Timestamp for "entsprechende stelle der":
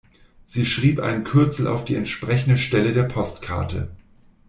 1.93-3.03